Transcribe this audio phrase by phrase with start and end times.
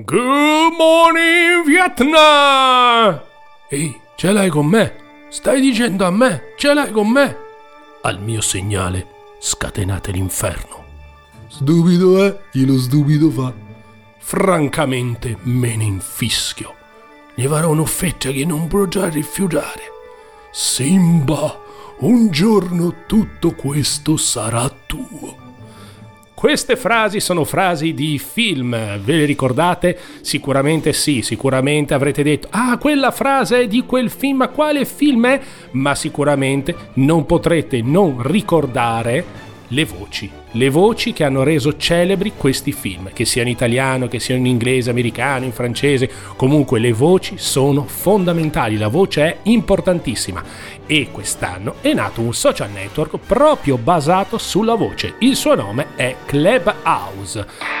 [0.00, 3.20] Good morning Vietnam!
[3.68, 4.94] Ehi, ce l'hai con me?
[5.28, 7.36] Stai dicendo a me, ce l'hai con me?
[8.02, 9.08] Al mio segnale,
[9.40, 10.84] scatenate l'inferno.
[11.48, 13.52] Stupido è, chi lo stupido fa.
[14.18, 16.76] Francamente me ne infischio.
[17.34, 19.82] Gli farò un'offerta che non potrà rifiutare.
[20.52, 21.60] Simba,
[21.98, 25.47] un giorno tutto questo sarà tuo.
[26.38, 29.98] Queste frasi sono frasi di film, ve le ricordate?
[30.20, 35.26] Sicuramente sì, sicuramente avrete detto Ah, quella frase è di quel film, ma quale film
[35.26, 35.40] è?
[35.72, 42.72] Ma sicuramente non potrete non ricordare le voci, le voci che hanno reso celebri questi
[42.72, 47.34] film, che sia in italiano, che sia in inglese, americano, in francese, comunque le voci
[47.36, 50.42] sono fondamentali, la voce è importantissima.
[50.86, 56.16] E quest'anno è nato un social network proprio basato sulla voce, il suo nome è
[56.24, 57.77] Clubhouse.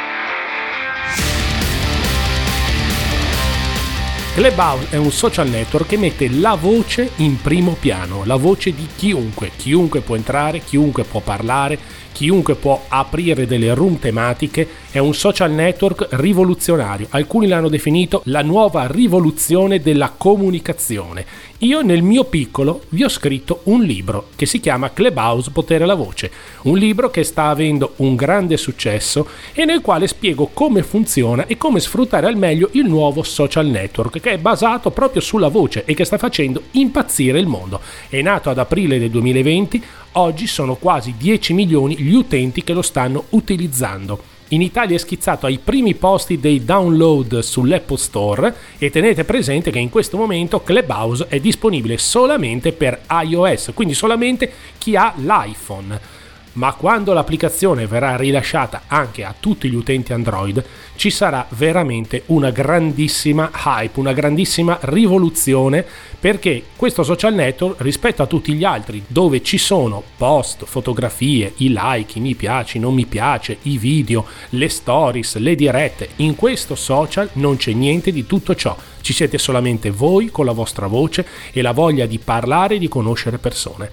[4.38, 8.86] Clubhouse è un social network che mette la voce in primo piano, la voce di
[8.94, 11.76] chiunque, chiunque può entrare, chiunque può parlare,
[12.12, 17.08] chiunque può aprire delle room tematiche, è un social network rivoluzionario.
[17.10, 21.26] Alcuni l'hanno definito la nuova rivoluzione della comunicazione.
[21.62, 25.96] Io nel mio piccolo vi ho scritto un libro che si chiama Clubhouse Potere alla
[25.96, 26.30] Voce,
[26.62, 31.56] un libro che sta avendo un grande successo e nel quale spiego come funziona e
[31.56, 35.94] come sfruttare al meglio il nuovo social network che è basato proprio sulla voce e
[35.94, 37.80] che sta facendo impazzire il mondo.
[38.08, 42.82] È nato ad aprile del 2020, oggi sono quasi 10 milioni gli utenti che lo
[42.82, 44.37] stanno utilizzando.
[44.50, 49.78] In Italia è schizzato ai primi posti dei download sull'Apple Store e tenete presente che
[49.78, 56.00] in questo momento Clubhouse è disponibile solamente per iOS, quindi solamente chi ha l'iPhone
[56.58, 60.62] ma quando l'applicazione verrà rilasciata anche a tutti gli utenti Android
[60.96, 65.86] ci sarà veramente una grandissima hype, una grandissima rivoluzione
[66.18, 71.72] perché questo social network rispetto a tutti gli altri dove ci sono post, fotografie, i
[71.72, 76.74] like, i mi piace, non mi piace, i video, le stories, le dirette, in questo
[76.74, 78.76] social non c'è niente di tutto ciò.
[79.00, 82.88] Ci siete solamente voi con la vostra voce e la voglia di parlare e di
[82.88, 83.90] conoscere persone.